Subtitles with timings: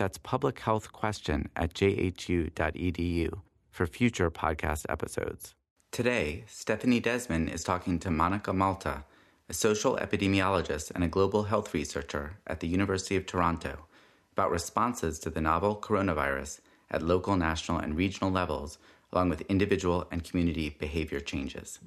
[0.00, 5.54] That's publichealthquestion at jhu.edu for future podcast episodes.
[5.92, 9.04] Today, Stephanie Desmon is talking to Monica Malta,
[9.50, 13.84] a social epidemiologist and a global health researcher at the University of Toronto,
[14.32, 16.60] about responses to the novel coronavirus
[16.90, 18.78] at local, national, and regional levels,
[19.12, 21.78] along with individual and community behavior changes.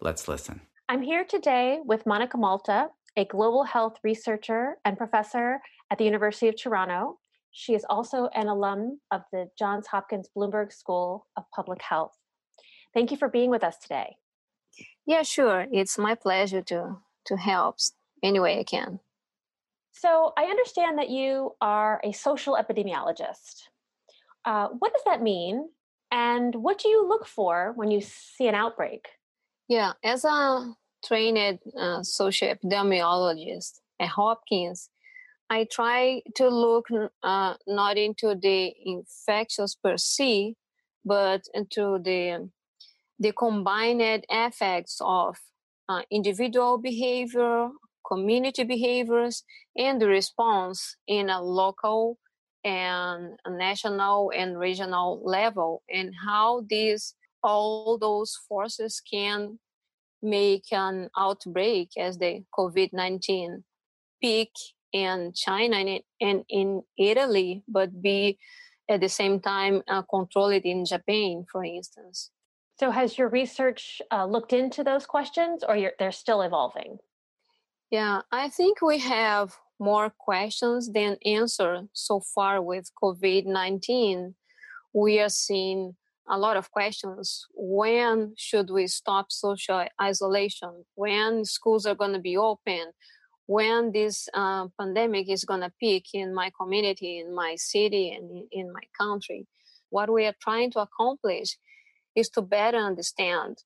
[0.00, 0.62] Let's listen.
[0.88, 6.48] I'm here today with Monica Malta, a global health researcher and professor at the University
[6.48, 7.18] of Toronto.
[7.58, 12.16] She is also an alum of the Johns Hopkins Bloomberg School of Public Health.
[12.94, 14.16] Thank you for being with us today.
[15.04, 15.66] Yeah, sure.
[15.72, 17.78] It's my pleasure to to help
[18.22, 19.00] any way I can.
[19.90, 23.64] So, I understand that you are a social epidemiologist.
[24.44, 25.68] Uh, what does that mean?
[26.12, 29.08] And what do you look for when you see an outbreak?
[29.66, 34.90] Yeah, as a trained uh, social epidemiologist at Hopkins,
[35.50, 36.88] I try to look
[37.22, 40.54] uh, not into the infectious per se,
[41.04, 42.50] but into the
[43.18, 45.36] the combined effects of
[45.88, 47.70] uh, individual behavior,
[48.06, 49.42] community behaviors,
[49.76, 52.18] and the response in a local
[52.62, 59.58] and national and regional level, and how these all those forces can
[60.22, 63.64] make an outbreak as the COVID 19
[64.20, 64.50] peak
[64.92, 68.38] in China and, and in Italy, but be
[68.88, 72.30] at the same time uh, controlled in Japan, for instance.
[72.78, 76.98] So, has your research uh, looked into those questions or they're still evolving?
[77.90, 84.34] Yeah, I think we have more questions than answers so far with COVID 19.
[84.92, 85.96] We are seeing
[86.28, 87.46] a lot of questions.
[87.54, 90.84] When should we stop social isolation?
[90.94, 92.92] When schools are going to be open?
[93.48, 98.44] When this uh, pandemic is going to peak in my community, in my city, and
[98.52, 99.46] in my country?
[99.88, 101.56] What we are trying to accomplish
[102.14, 103.62] is to better understand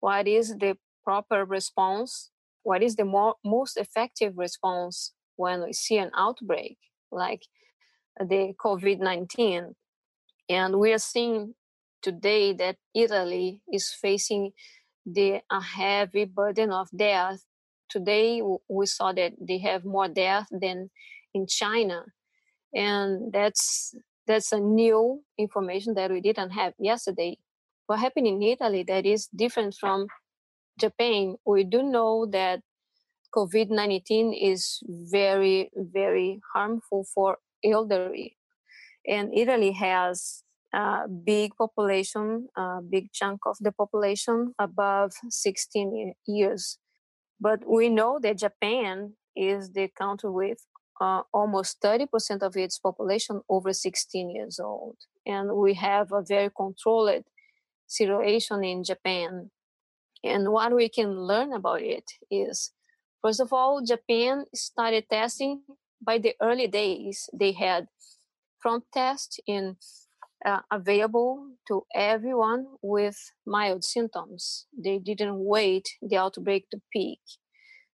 [0.00, 2.30] what is the proper response,
[2.62, 6.76] what is the more, most effective response when we see an outbreak
[7.10, 7.46] like
[8.20, 9.74] the COVID 19.
[10.50, 11.54] And we are seeing
[12.02, 14.52] today that Italy is facing
[15.06, 17.44] the a heavy burden of death.
[17.88, 20.90] Today we saw that they have more death than
[21.34, 22.04] in China,
[22.74, 23.94] and that's
[24.26, 27.38] that's a new information that we didn't have yesterday.
[27.86, 30.06] What happened in Italy that is different from
[30.78, 31.36] Japan?
[31.46, 32.60] We do know that
[33.34, 38.36] COVID nineteen is very very harmful for elderly,
[39.06, 40.42] and Italy has
[40.74, 46.78] a big population, a big chunk of the population above 16 years.
[47.40, 50.58] But we know that Japan is the country with
[51.00, 54.96] uh, almost 30% of its population over 16 years old.
[55.24, 57.24] And we have a very controlled
[57.86, 59.50] situation in Japan.
[60.24, 62.72] And what we can learn about it is,
[63.22, 65.62] first of all, Japan started testing
[66.02, 67.30] by the early days.
[67.32, 67.88] They had
[68.60, 69.76] prompt tests in
[70.44, 73.16] uh, available to everyone with
[73.46, 74.66] mild symptoms.
[74.76, 77.20] They didn't wait the outbreak to peak.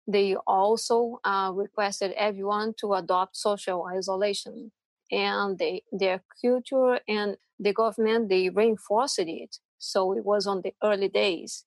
[0.07, 4.73] They also uh, requested everyone to adopt social isolation.
[5.11, 9.57] And they, their culture and the government, they reinforced it.
[9.79, 11.65] So it was on the early days.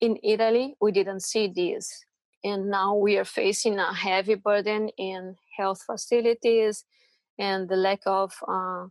[0.00, 2.04] In Italy, we didn't see this.
[2.42, 6.84] And now we are facing a heavy burden in health facilities
[7.38, 8.86] and the lack of uh,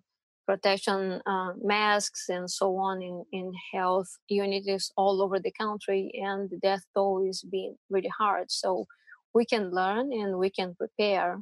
[0.45, 6.49] protection uh, masks and so on in, in health units all over the country and
[6.49, 8.51] the death toll is being really hard.
[8.51, 8.85] So
[9.33, 11.41] we can learn and we can prepare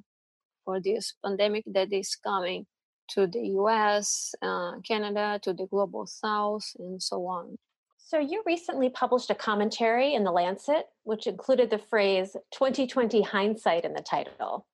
[0.65, 2.65] for this pandemic that is coming
[3.09, 7.57] to the us uh, canada to the global south and so on.
[7.97, 13.85] So you recently published a commentary in the lancet which included the phrase 2020 hindsight
[13.85, 14.65] in the title.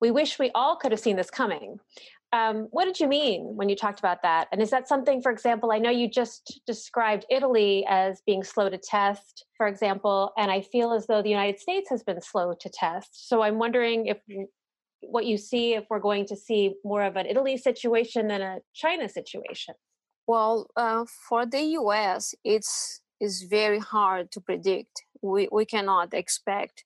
[0.00, 1.78] We wish we all could have seen this coming
[2.34, 4.48] um, what did you mean when you talked about that?
[4.50, 8.68] And is that something, for example, I know you just described Italy as being slow
[8.68, 12.52] to test, for example, and I feel as though the United States has been slow
[12.60, 13.28] to test.
[13.28, 14.18] So I'm wondering if
[15.00, 18.58] what you see if we're going to see more of an Italy situation than a
[18.74, 19.74] China situation?
[20.26, 25.02] Well, uh, for the US, it's is very hard to predict.
[25.22, 26.84] We we cannot expect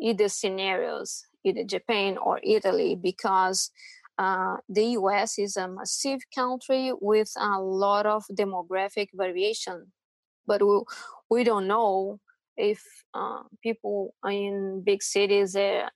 [0.00, 3.70] either scenarios, either Japan or Italy, because
[4.18, 9.92] uh, the US is a massive country with a lot of demographic variation.
[10.46, 10.80] But we,
[11.30, 12.18] we don't know
[12.56, 12.82] if
[13.14, 15.88] uh, people in big cities uh,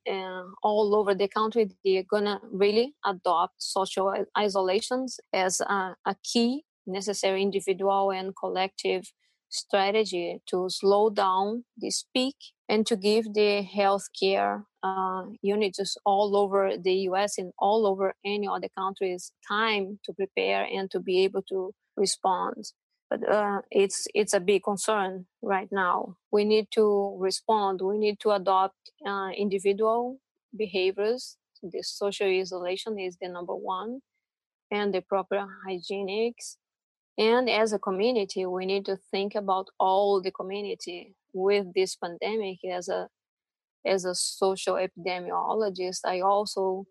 [0.63, 7.43] all over the country they're gonna really adopt social isolations as a, a key necessary
[7.43, 9.13] individual and collective
[9.53, 12.37] strategy to slow down this peak
[12.69, 18.49] and to give the healthcare uh, units all over the US and all over any
[18.49, 22.73] other countries time to prepare and to be able to respond.
[23.11, 26.17] But uh, it's it's a big concern right now.
[26.31, 27.83] We need to respond.
[27.83, 30.19] We need to adopt uh, individual
[30.57, 31.37] behaviors.
[31.63, 34.01] The social isolation is the number one,
[34.71, 36.57] and the proper hygienics
[37.19, 42.59] and as a community we need to think about all the community with this pandemic
[42.65, 43.09] as a
[43.85, 46.01] as a social epidemiologist.
[46.05, 46.87] I also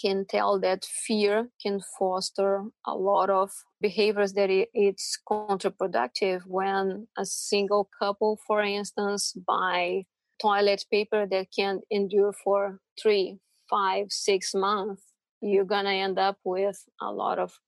[0.00, 3.50] can tell that fear can foster a lot of
[3.80, 10.04] behaviors that it's counterproductive when a single couple for instance buy
[10.40, 13.38] toilet paper that can endure for three
[13.68, 15.02] five six months
[15.40, 17.58] you're gonna end up with a lot of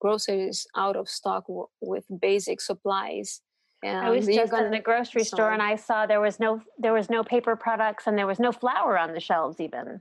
[0.00, 3.40] groceries out of stock w- with basic supplies.
[3.82, 5.36] And I was just gonna, in the grocery sorry.
[5.36, 8.40] store and I saw there was no there was no paper products and there was
[8.40, 10.00] no flour on the shelves even.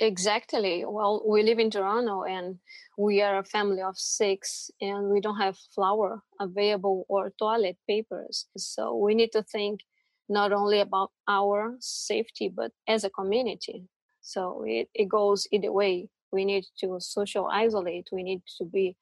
[0.00, 0.84] Exactly.
[0.86, 2.58] Well, we live in Toronto and
[2.96, 8.46] we are a family of six and we don't have flour available or toilet papers.
[8.56, 9.80] So we need to think
[10.28, 13.88] not only about our safety but as a community.
[14.20, 16.08] So it, it goes either way.
[16.30, 18.08] We need to social isolate.
[18.12, 18.96] We need to be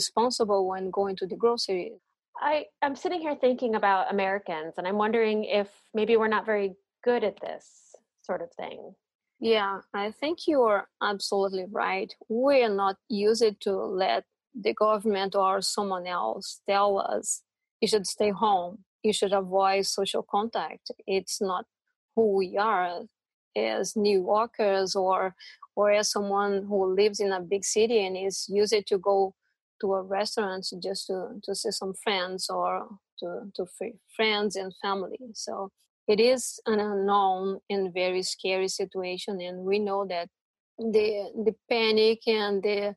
[0.00, 1.92] responsible when going to the grocery.
[2.50, 6.70] I, I'm sitting here thinking about Americans, and I'm wondering if maybe we're not very
[7.02, 7.64] good at this
[8.28, 8.78] sort of thing.
[9.54, 12.10] Yeah, I think you're absolutely right.
[12.28, 13.72] We're not used to
[14.04, 14.24] let
[14.64, 17.42] the government or someone else tell us
[17.80, 18.72] you should stay home,
[19.02, 20.90] you should avoid social contact.
[21.06, 21.64] It's not
[22.14, 23.02] who we are
[23.56, 25.34] as New Yorkers or
[25.76, 29.34] or as someone who lives in a big city and is used to go
[29.80, 32.88] to a restaurant just to, to see some friends or
[33.20, 33.66] to, to
[34.14, 35.18] friends and family.
[35.34, 35.70] So
[36.08, 39.40] it is an unknown and very scary situation.
[39.40, 40.28] And we know that
[40.78, 42.94] the, the panic and the,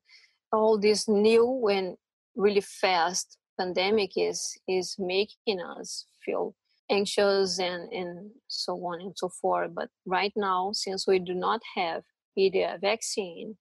[0.51, 1.95] all this new and
[2.35, 6.55] really fast pandemic is, is making us feel
[6.89, 9.71] anxious and, and so on and so forth.
[9.73, 12.03] But right now, since we do not have
[12.35, 13.57] either a vaccine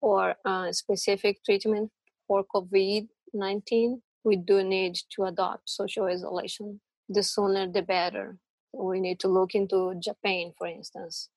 [0.00, 1.90] or a specific treatment
[2.26, 6.80] for COVID 19, we do need to adopt social isolation.
[7.08, 8.38] The sooner the better.
[8.72, 11.28] We need to look into Japan, for instance,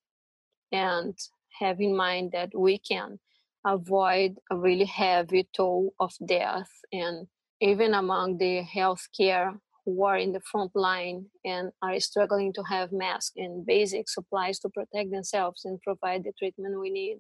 [0.72, 1.18] and
[1.60, 3.20] have in mind that we can
[3.66, 7.28] avoid a really heavy toll of death and
[7.62, 12.92] even among the healthcare who are in the front line and are struggling to have
[12.92, 17.20] masks and basic supplies to protect themselves and provide the treatment we need.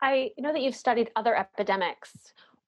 [0.00, 2.10] I know that you've studied other epidemics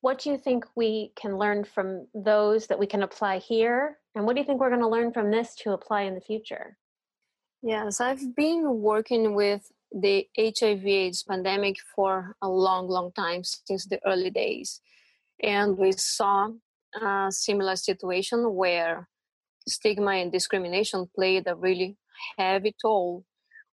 [0.05, 3.97] what do you think we can learn from those that we can apply here?
[4.15, 6.21] And what do you think we're going to learn from this to apply in the
[6.21, 6.77] future?
[7.63, 13.87] Yes, I've been working with the HIV AIDS pandemic for a long, long time since
[13.87, 14.83] the early days.
[15.43, 16.51] And we saw
[17.01, 19.09] a similar situation where
[19.67, 21.97] stigma and discrimination played a really
[22.37, 23.25] heavy toll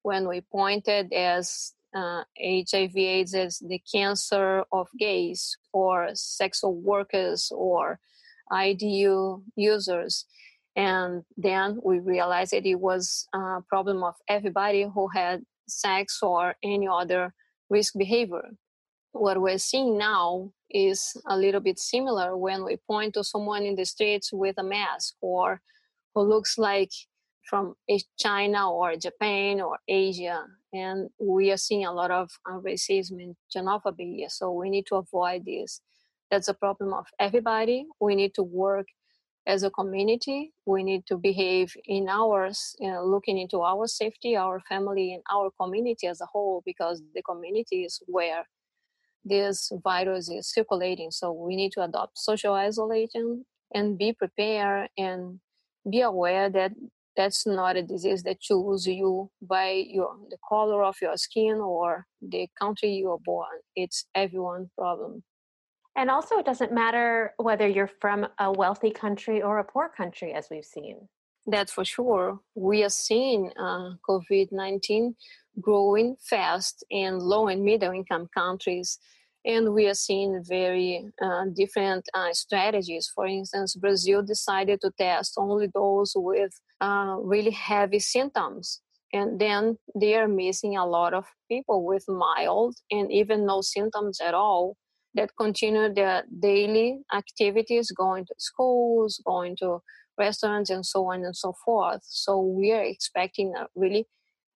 [0.02, 7.98] when we pointed as uh, HIV/AIDS as the cancer of gays or sexual workers or
[8.50, 10.26] IDU users.
[10.76, 16.54] And then we realized that it was a problem of everybody who had sex or
[16.62, 17.34] any other
[17.68, 18.50] risk behavior.
[19.12, 23.74] What we're seeing now is a little bit similar when we point to someone in
[23.74, 25.60] the streets with a mask or
[26.14, 26.92] who looks like
[27.48, 27.74] from
[28.18, 30.44] China or Japan or Asia.
[30.72, 34.30] And we are seeing a lot of racism and xenophobia.
[34.30, 35.80] So we need to avoid this.
[36.30, 37.86] That's a problem of everybody.
[38.00, 38.86] We need to work
[39.46, 40.52] as a community.
[40.66, 45.22] We need to behave in ours, you know, looking into our safety, our family, and
[45.32, 48.44] our community as a whole, because the community is where
[49.24, 51.10] this virus is circulating.
[51.10, 55.40] So we need to adopt social isolation and be prepared and
[55.90, 56.72] be aware that
[57.18, 62.06] that's not a disease that chooses you by your the color of your skin or
[62.22, 63.56] the country you are born.
[63.74, 65.24] It's everyone's problem.
[65.96, 70.32] And also, it doesn't matter whether you're from a wealthy country or a poor country,
[70.32, 71.08] as we've seen.
[71.44, 72.38] That's for sure.
[72.54, 75.16] We are seeing uh, COVID 19
[75.60, 78.98] growing fast in low and middle income countries.
[79.44, 83.10] And we are seeing very uh, different uh, strategies.
[83.14, 88.80] For instance, Brazil decided to test only those with uh, really heavy symptoms.
[89.12, 94.20] And then they are missing a lot of people with mild and even no symptoms
[94.20, 94.76] at all
[95.14, 99.78] that continue their daily activities, going to schools, going to
[100.18, 102.02] restaurants, and so on and so forth.
[102.04, 104.06] So we are expecting a really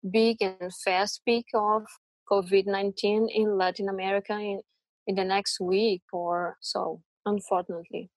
[0.10, 1.84] big and fast peak of
[2.32, 4.62] COVID 19 in Latin America in,
[5.08, 8.10] in the next week or so, unfortunately.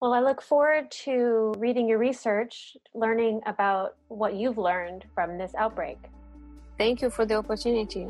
[0.00, 5.52] Well, I look forward to reading your research, learning about what you've learned from this
[5.56, 5.98] outbreak.
[6.78, 8.06] Thank you for the opportunity.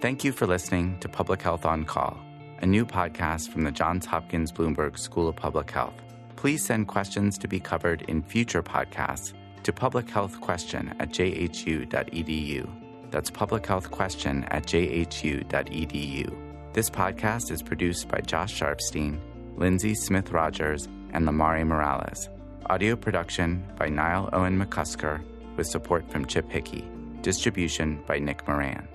[0.00, 2.18] Thank you for listening to Public Health on Call,
[2.62, 6.02] a new podcast from the Johns Hopkins Bloomberg School of Public Health.
[6.36, 12.79] Please send questions to be covered in future podcasts to publichealthquestion at jhu.edu.
[13.10, 16.36] That's publichealthquestion at jhu.edu.
[16.72, 19.18] This podcast is produced by Josh Sharfstein,
[19.56, 22.28] Lindsay Smith Rogers, and Lamari Morales.
[22.66, 25.20] Audio production by Niall Owen McCusker
[25.56, 26.88] with support from Chip Hickey.
[27.22, 28.86] Distribution by Nick Moran.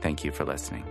[0.00, 0.84] Thank you for listening.